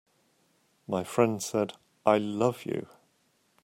[0.87, 1.73] My friend said:
[2.07, 2.87] "I love you.